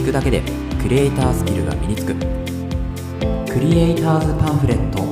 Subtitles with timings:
[0.00, 0.42] 聞くだけで
[0.80, 2.14] クリエイタースキルが身につく。
[3.52, 5.04] クリエイターズパンフレット。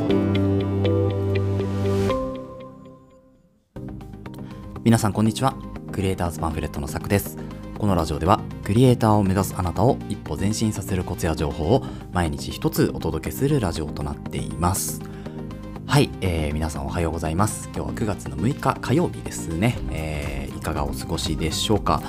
[4.82, 5.54] 皆さんこんにちは。
[5.92, 7.36] クリエイターズパンフレットのさくです。
[7.76, 11.84] このラジオではクリエイターを目指すあなたを一歩前進させるコツや情報を
[12.14, 15.02] 毎日一つお届けするラジオとなっています。
[15.86, 17.68] はい、えー、皆さんおはようございます。
[17.74, 22.00] 今日は9月の6日火曜日ですね、えー、いかがお過ごしでしょうか。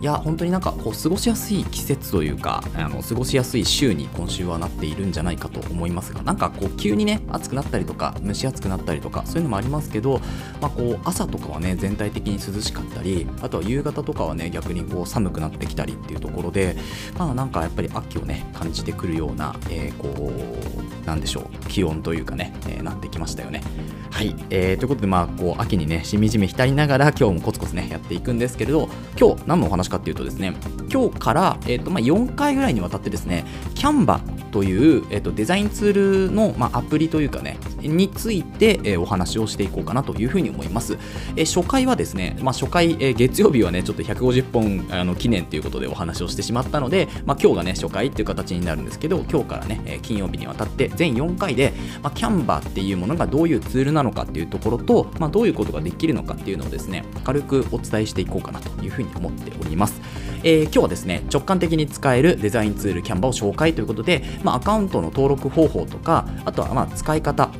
[0.00, 10.20] いや本当になんかこう過ごしやすい季節というかあの過ごしやすい週に今週はなっているんじゃないかと思いますがなんかこう急にね暑くなったりとか蒸し暑くなったりとかそういうのもありますけど、
[10.60, 16.76] まあ、こう朝とかはね全体的に涼しかったりあとは夕方とかはね逆にこう寒くなってきたりっていうところで
[17.18, 23.62] まあなんかやっぱり秋をね感じてくるような、えー、こうなんでしょう気温というかね、えー、なってきましたよね。
[24.10, 30.54] はい、えー、ということでまあこう秋にねしみじみ浸りながら今日もコツコツねやっていくんですけれど今日何のお話かっていうとですね
[30.92, 34.20] 今日から、えーとまあ、4回ぐらいにわたってですねキャンバ
[34.58, 40.98] という、えーと、デザインツールの、まあ、アプリというかねについて、えー、お話をしていこうかなというふうに思います、
[41.36, 60.00] えー、初回はですね、まあ、初回、えー、月曜日はねちょっと150本あの記念ということでお話をしてしまったので、まあ、今日がね初回っていう形になるんですけど今日からね、え金曜日にわたって全4回で、まあ、キャンバーっていうものがどういうツールなのかっていうところと、ま、どういうことができるのかっていうのをですね軽くお伝えしていこうかなというふうに思っております。
[60.44, 67.50] えー、今日はですね直感的に使えるデザインツールキャンバを紹介ということで、まあ、アカウントの登録方法とかあとはまあ使い方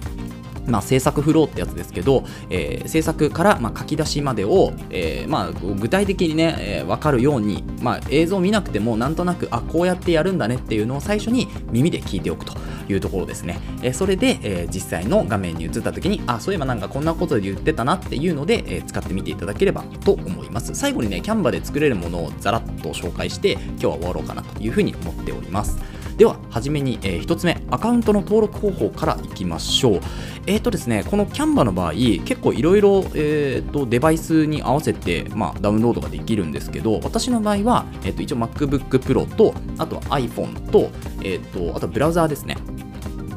[0.69, 12.55] まあ、制作フローってやつですけど、えー、制作からまあ書き出しまでを、えー、まあ具体的にね、えー、分かるように、まあ、映像を見なくてもなんとなくあこうやってやるんだねっていうのを最初に耳で聞いておくと
[12.89, 20.75] いうところですね、えー、それで、えー、実際の画面に映った時にあそういえばなんかこんなことで言ってたなっていうので、えー、使ってみていただければと思います。
[20.75, 25.79] 最後にねキャンバで作れるものをざらっと紹介して今日は終わろうかなというふうに思っております。
[26.19, 30.01] では初めに、えー、1つ目アカウントの登録方法からいきましょう
[30.47, 40.91] えっ、ー、とですねこのキャンバの場合結構いろいろデバイスに合わせて、まあ、ダウンロードができるんですけど私の場合は、えーと、一応 MacBook Pro とあとは iPhone と,、
[41.23, 42.57] えーと、あとブラウザーですね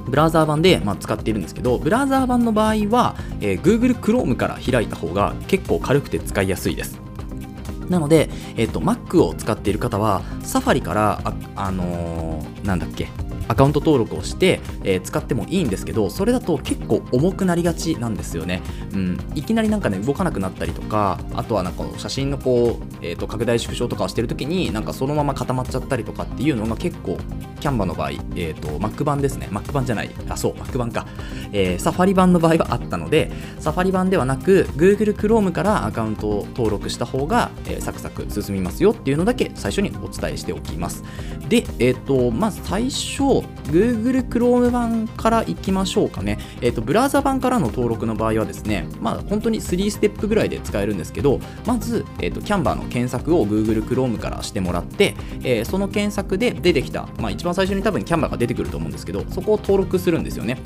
[0.07, 7.00] ブラウザー版で、まあ、使っているんですけど、ブラウザー版の場合は、えー、Google Chrome から開いた方が結構軽くて使いやすいです。
[7.91, 13.09] なので、えっ、ー、と、Mac を使っている方は、サファリから、あ、あのー、なんだっけ、
[13.47, 18.61] アカウント登録をして、えー、使ってもいいんですけどそれだと結構重くなりがちなんですよね、
[18.93, 27.17] うん、いきなりなんかね動かなくなったりとかあとはなんか写真のこう、えー、と拡大縮小とかをしてる時になんかそのまま固まっちゃったりとかっていうのが結構
[27.59, 29.47] キャンバの場合、えーと、Mac 版ですね。
[29.51, 30.09] Mac 版じゃない。
[30.29, 31.05] あそう Mac 版か、
[31.51, 41.03] えー、サファリ版の場合はあったのでサファリ版ではなく Google Chrome からアカウントを登録した方が、えー、サクサク進みますよっていうのだけ最初にお伝えしておきます。
[41.49, 43.21] で、えっ、ー、とまず最初
[43.71, 46.37] Google Chrome 版からいきましょうかね。
[46.61, 60.57] えっ、ー、と、ブラウザ版からの登録の場合はですね、まあ、本当に3ステップぐらいで使えるんですけど、まず、えっ、ー、と、キャンバーの検索を Google Chrome からしてもらって、えー、その検索で出てきた、まあ、一番最初に多分キャンバーが出てくると思うんですけど、そこを登録するんですよね。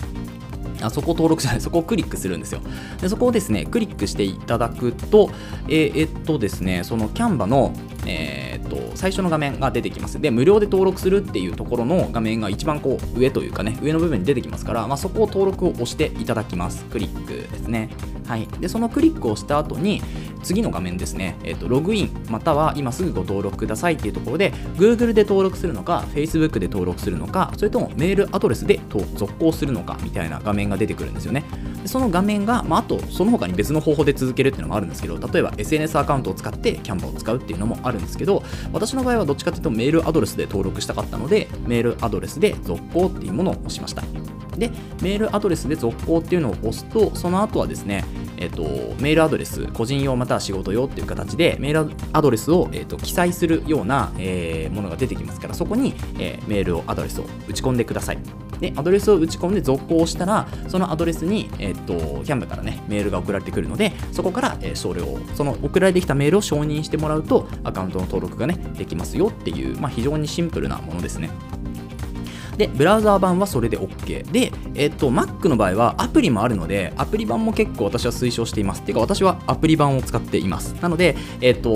[0.81, 2.59] あそこ登録じゃない、そこをクリックするんですよ。
[2.99, 5.29] でそこをですね、クリックしていただくと、
[5.67, 7.73] えー、えっとですね、そのキャンバの、
[8.05, 10.19] えー、っと最初の画面が出てきます。
[10.19, 16.85] で、無料で登録するっていうところの画面が一番こう上というかね、上の部分に出てきますから、まあ、そこを登録を押していただきます。
[16.85, 17.89] クリックですね。
[18.27, 20.01] はい、でそのクリックをした後に
[20.45, 31.43] 次の画面ですね、えーと、ログインまたは今すぐご登録くださいっていうところで Google で登録するのか Facebook で登録するのかそれともメールアドレスで続行するのかみたいな画面が出てくるんですよね。
[31.81, 44.34] でその画面が、まあ、あとその他に別の方法で続けるっていうのもあるんですけど例えば SNS アカウントを使ってキャンバーを使うっていうのもあるんですけど私の場合はどっちかというとメールアドレスで登録したかったのでメールアドレスで続行っていうものを押しました。
[44.57, 44.71] で
[45.01, 48.03] メールアドレスで続行っていうのを押すとその後はですね
[48.37, 48.63] えっと、
[48.99, 58.17] メールアドレス、個人用または仕事用っていう形で、メールアドレスを、えっと、記載するような、えー、ものが出てきますから、そこに、えー、メールを、アドレスを打ち込んでください。
[58.59, 61.93] で、アドレスを打ち込んで続行したら、そのアドレスに、えっと、
[62.23, 71.29] キャンバからね、メールが送られてくるので、そこから、えー、少量、その送られてきたメールを承認してもらうと、アカウントの登録がね、できますよっていう、まあ、非常にシンプルなものですね。
[72.57, 74.31] で、ブラウザー版はそれで OK。
[74.31, 78.81] で、えっと、Mac の場合はアプリもあるので、アプリ版も結構私は推奨しています。
[78.81, 80.73] っていうか、私はアプリ版を使っています。
[80.81, 81.69] なので、えっと、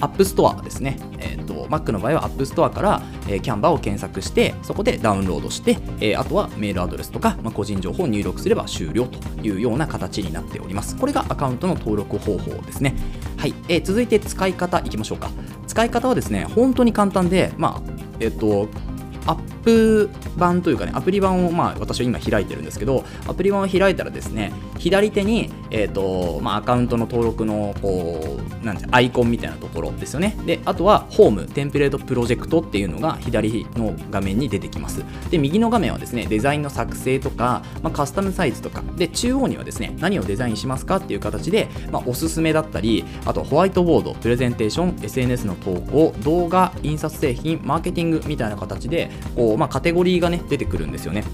[0.00, 0.98] App Store ですね。
[1.18, 10.96] えっと、Mac の場合は App Store から、えー、キャンバーを検索して、そこでダウンロードして、えー、あとはメールアドレスとか、まあ、個人情報を入力すれば終了というような形になっております。
[10.96, 12.94] これがアカウントの登録方法ですね。
[13.38, 15.30] はい、えー、続いて使い方いきましょうか
[15.68, 18.68] 使い方はですね本当に簡単でまあえっと
[19.28, 30.34] アップ版というかね、アプリ版をまあ私は今開いてるんですけど、アプリ版を開いたらですね、左手に、えーとまあ、アカウントの登録のこうなんてアイコンみたいなところですよね。
[30.46, 35.04] で、あとはホーム、テンプレートプロジェクトっていうのが左の画面に出てきます。
[35.30, 51.24] で、右の画面はですね、デザインの作成とか、まあ、カスタムサイズとか、で、中央にはですね、何をデザインしますかっていう形で、まあ、おすすめだったり、あとホワイトボード、プレゼンテーション、SNS の投稿、動画、印刷製品、マーケティングみたいな形で、こうまあ、カテゴリーがね、出てくるんですよね。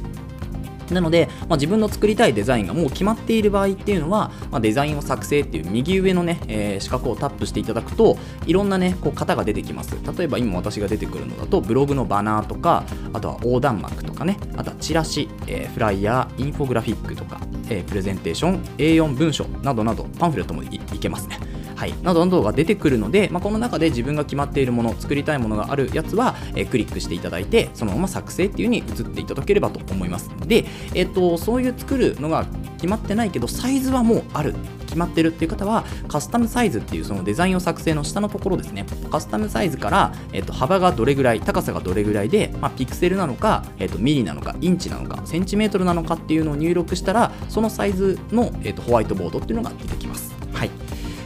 [0.93, 21.39] なので、まあ、自分の作りたいデザインがもう決まっている場合っていうのは、まあ、デザインを作成っていう右上のね、えー、四角をタップしていただくといろんなねこう型が出てきます例えば今私が出てくるのだとブログのバナーとかあとは横断幕とかねあとはチラシ、えー、フライヤーインフォグラフィックとか、えー、プレゼンテーション A4 文書などなどパンフレットもいけますね
[21.75, 30.31] はい、などなどが出てくるので、まあ、この中で自分が決まっているもの作りたいものがあるやつは、えー、クリックしていただいてそのまま作成っていう風に移っていただければと思います。
[30.47, 34.55] で、えーと、そういう作るのが決まってないけどサイズはもうある。
[34.85, 38.87] 決まってるっていう方はカスタムサイズっていうそのデザインを作成の下のところですね。
[39.11, 50.34] カスタムサイズから、えーと、幅がどれぐらい高さがどれぐらいで、まあ、ピクセルなのか、えーと、ミリなのかインチなのかセンチメートルなのかっていうのを入力したらそのサイズの、えー、とホワイトボードっていうのが出てきます。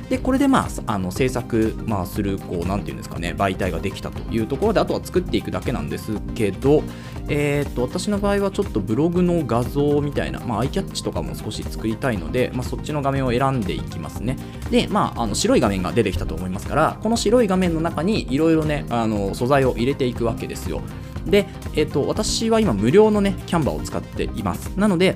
[0.08, 6.82] でこれでまああの制作、まあ、するこうなんていうんですかね媒体ができたというところであとは作っていくだけなんですけど、
[7.28, 14.36] えー、と私の場合はちょっとブログの画像みたいな、まあ、アイキャッチとかも少し作りたいので、まあ、そっちの画面を選んでいきますね。
[14.70, 20.82] で、まあ、あの白い画面が出てきたと思いますからこの白い画面の中にいろいろねあの素材を入れていくわけですよ。
[21.26, 24.68] で、えー、と私は今無料のねキャンバーを使っています。
[24.76, 25.14] なので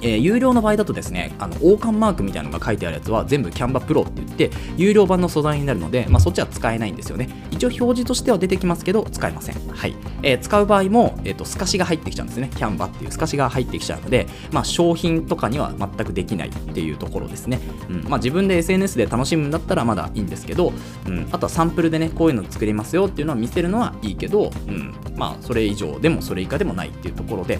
[0.00, 7.28] えー、有料の場合だとですね、あの王冠マークみたいなのが書いてあるやつは全部キャンバプロって言って、有料版の素材になるので、まあ、そっちは使えないんですよね。
[7.50, 9.68] 一応表示としては出てきますけど、使えません。
[9.68, 9.94] はい。
[10.22, 12.50] えー、使う場合も、えーと、透かしが入ってきちゃうんですね。
[12.54, 17.60] キャンバっていう透かしが入ってきちゃうので、まあ、商品とかには全くできないっていうところですね。
[17.88, 20.72] うんまあ、自分で SNS で楽しむんだったらまだいいんですけど、
[21.06, 27.58] うん、あとはサンプルでね、こういうの作りますよっていうのは見せるのはいいけど、うん、まあ、それ以上でもそれ以下でもないっていうところで、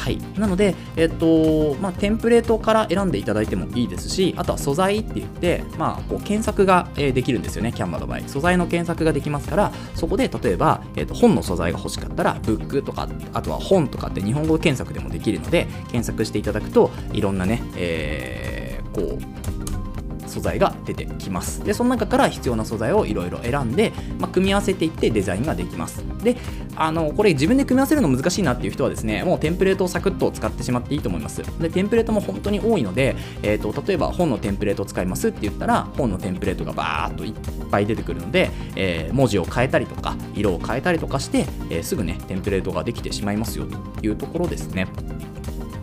[0.00, 0.18] はい。
[0.38, 8.20] なので、えっ、と、まあ、テンプレートから選んでいただいてもいいですし、あとは素材って言って、まあ、こう検索ができるんですよね、キャンバの場合。
[8.26, 19.39] 素材の検索ができますから、そこで例えば、えー、と本の素材が欲しかったら、ブックとか、あとは本とかって日本語検索でもできるので、検索していただくと、いろんなね、えー、こう、
[20.30, 21.64] 素材が出てきます。
[21.64, 26.04] でその中から必要な素材をいろいろ選んで、まあ、組み合わせていってデザインができます。
[26.22, 26.36] で
[26.76, 31.42] あのこれ自分で組み合わせるの難しいなっていう人はですねもうテンプレートをサクッと使ってしまっていいと思います。
[31.60, 37.34] でテンプレートも本当に多いので、えーと、例えば本のテンプレートを使いますって言ったら本のテンプレートがバーっといっ
[37.70, 44.86] ぱい出てくるので、えー、文字を変えたりとか色を変えたりとかして、えー、すぐねテンプレートができてしまいますよというところですね。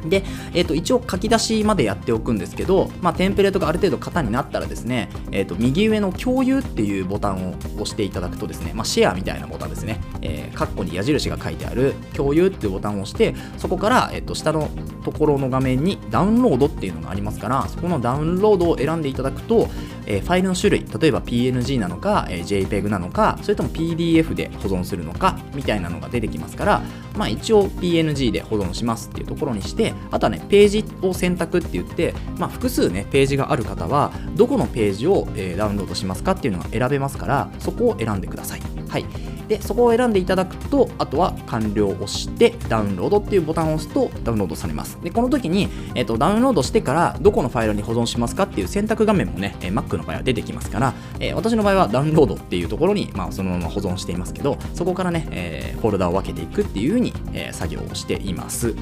[0.06, 0.24] で、
[0.54, 14.70] えー、と一応書き出しまでやっておくんですけど、まあ、テンプレートがある程度型になったらですね、えー、と右上の共有っていうボタンを押していただくとですね、まあ、シェアみたいなボタンですね、えー、カッコに矢印が書いてある共有っていうボタンを押してそこから、えー、と下の
[15.04, 19.70] ところの画面にダウンロードっていうのがありますからそこのダウンロードを選んでいただくと、
[20.08, 26.82] え、ファイルの種類例えば PNG なのか、え、JPEG なのかそれとも PDF で保存するのかみたいなのが出てきますから
[27.16, 38.62] まあ一応 PNG で保存しますっていうところにしてあとはねページを選択って言って、まあ、複数ねページがある方はどこのページを、えー、ダウンロードしますかっていうのが選べますからそこを選んでください。
[38.90, 39.37] はい。
[39.48, 44.98] でそこを選んでいただくとあとは完了を押してダウンロードっていうボタンを押すとダウンロードされます。
[45.02, 58.76] でこの時に、えーと、ダウンロードしてからどこのファイルに保存しますかっていう選択画面もね、え、Mac の場合は出てきますから、えー、私の場合はダウンロードっていうところに、まあ、そのまま保存していますけどそこからね、えー、フォルダを分けていくっていう風に、え作業をしています。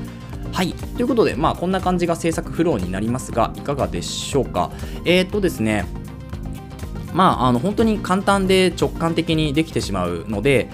[0.52, 0.74] はい。
[0.74, 4.72] ということでまあこんな感じが制作フローになりますがいかがでしょうか。
[5.04, 5.86] えっ、とですね
[7.16, 10.70] まあ、あの本当に簡単で直感的にできてしまうので、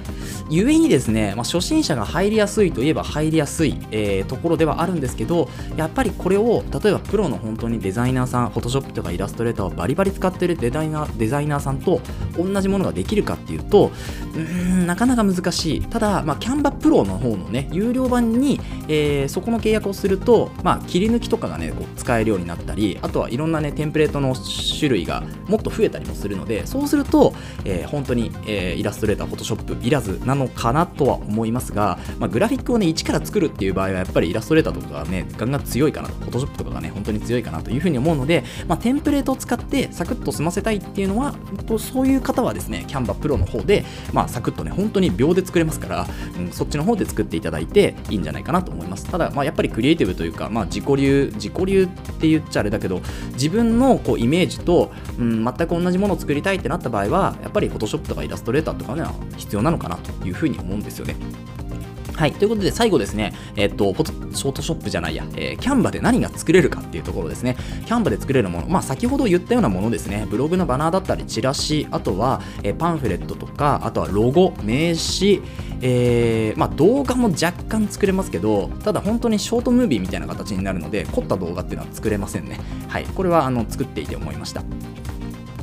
[0.51, 12.01] ゆえにですね、まあ、初心者が入りやすいといえば入りやすい、えー、ところではあるんですけど、やっぱりこれを、例えばプロの本当にデザイナーさん、フォトショップとかイラストレーターをバリバリ使ってるデザイナーデザイナーさんと
[12.37, 13.91] 同じものができるかっていうと、
[14.35, 15.81] うん、なかなか難しい。
[15.83, 41.35] ただ、まあ、キャンバプロの方のね、有料版に、えー、そこの契約をすると、まあ、切り抜きとかがね、こう使えるようになったり、あとはいろんなね、テンプレートの種類がもっと増えたりもするのでそうすると、えー、本当に、え、イラストレーターフォトショップいらずなののかなとは思いますが、まあ、グラフィックをね一から作るっていう場合はやっぱりイラストレーターとかがねガンガン強いかなと、フォトショップとかがね本当に強いかなというふうに思うので、まあ、テンプレートを使ってサクッと済ませたいっていうのは
[41.79, 46.07] そういう方はですねキャンバプロの方で、まあ、サクッとね本当に秒で作れますから、
[46.37, 49.05] うん、そっちの方で作っていただいていいんじゃないかなと思います。
[49.05, 53.01] ただ、まあ、やっぱりクリエイティブというか、まあ、自己流自己流って言っちゃあれだけど
[53.33, 59.03] 自分のこうイメージと、うん、全く同じものを作りたいってなった場合はやっぱり Photoshop とかイラストレーターとかね
[59.37, 61.15] 必要なのかなというふうに思うんですよね
[62.21, 62.33] はい。
[62.33, 67.55] ということで、最後ですね、えっと、ショートショップじゃないや、えー、キャンバで何が作れるかっていうところですね。
[67.87, 70.27] キャンバで作れるもの、まあ、先ほど言ったようなものですね。
[70.29, 75.41] ブログのバナーだったり、チラシ、あとは、えー、パンフレットとか、あとはロゴ、名刺、
[75.81, 82.59] えー、まあ、動画も若干作れますけど、ただ本当にショートムービーみたいな形になるので、凝った動画っていうのは作れませんね。
[82.87, 83.05] はい。
[83.05, 84.63] これは、あの、作っていて思いました。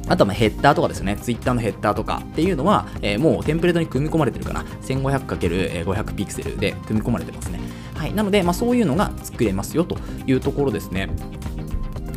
[0.08, 4.62] あとはヘッダーとかですね、ツイッターのヘッダーとかっていうのは、えー、もうテンプレートに組み込まれてるかな。
[4.82, 7.60] 1500×500 ピクセルで組み込まれてますね。
[7.94, 8.14] はい。
[8.14, 11.08] なので、まあ、そういうのが作れますよというところですね。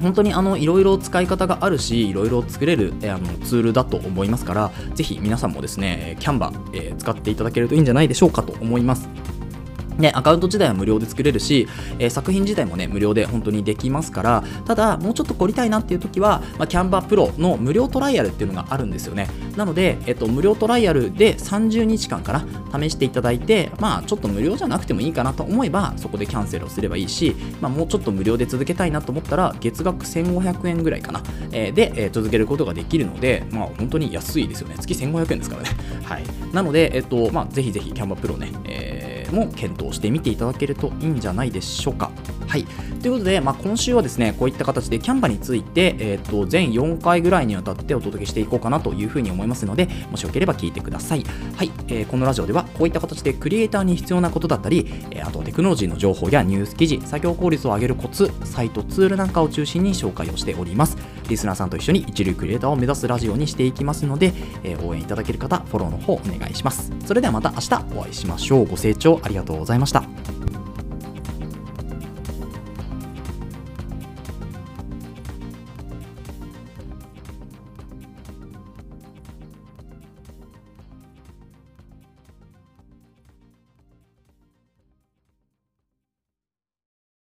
[0.02, 9.08] 本当にあのいろいろ使い方があるし、いろいろ作れる、あのツールだと思いますから、ぜひ皆さんもですね、キャンバ、えー、使っていただけるといいんじゃないでしょうかと思います。
[10.02, 11.68] ね、アカウント自体は無料で作れるし、
[12.00, 19.28] えー、作品自体もね、無料で本当にできますから、ただ、もうちょっと凝りたいなっていう時は、まあ、キャンバープロの無料トライアルっていうのがあるんですよね。
[19.56, 22.46] なので、えっと、無料トライアルで30日間かな、
[22.80, 34.76] 試していただいて、まあ、ちょっと無料じゃなくてもいいかなと思えば、そこでキャンセルをすればいいし、まあ、もうちょっと無料で続けたいなと思ったら、月額1500円ぐらいかな、えー、で、えー、続けることができるので、まあ、本当に安いですよね。
[34.80, 35.70] 月1500円ですからね。
[36.04, 36.24] はい。
[36.54, 42.12] なので、えっと、まあ、ぜひぜひ、キャンバープロね、えーも検討してみていただけるといいんじゃないでしょうか。
[42.48, 42.66] はい。
[43.02, 51.24] ということで、まあ、今週はですね、こういった形でキャンバについて、え、ー、と、全4回ぐらいにわたってお届けしていこうかなというふうに思いますので、もしよければ聞いてください。
[51.56, 51.72] はい。
[51.88, 60.98] えー、このラジオでは、こういった形でクリエイターに必要なことだったり、えー、あとテクノロジーの情報やニュース記事、作業効率を上げるコツ、サイト、ツールなんかを中心に紹介をしております。
[61.32, 64.34] リスナーさんと一緒に一流クリエイターを目指すラジオにしていきますので、
[64.64, 66.92] え応援いただける方、フォローの方お願いします。
[67.06, 68.66] それではまた明日お会いしましょう。
[68.66, 70.04] ご清聴ありがとうございました。